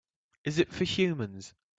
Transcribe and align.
Is 0.43 0.57
it 0.57 0.73
for 0.73 0.83
humans? 0.83 1.53